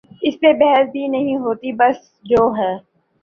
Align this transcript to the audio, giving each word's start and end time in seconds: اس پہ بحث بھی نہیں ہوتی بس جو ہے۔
اس 0.21 0.39
پہ 0.41 0.51
بحث 0.53 0.87
بھی 0.91 1.07
نہیں 1.07 1.35
ہوتی 1.37 1.71
بس 1.73 1.97
جو 2.25 2.51
ہے۔ 2.57 2.73